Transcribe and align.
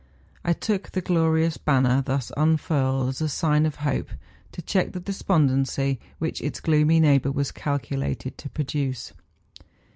I 0.43 0.53
took 0.53 0.89
the 0.93 1.01
glorious 1.01 1.57
banner 1.57 2.01
thus 2.03 2.31
unfurled 2.35 3.09
as 3.09 3.21
a 3.21 3.29
sign 3.29 3.67
of 3.67 3.75
hope, 3.85 4.09
to 4.51 4.61
check 4.63 4.93
the 4.93 4.99
despondency 4.99 5.99
which 6.17 6.41
its 6.41 6.59
gloomy 6.59 6.99
neighbour 6.99 7.31
was 7.31 7.51
calculated 7.51 8.35
to 8.39 8.49
produce. 8.49 9.13